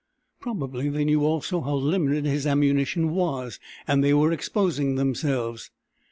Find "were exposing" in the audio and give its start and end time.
4.15-4.95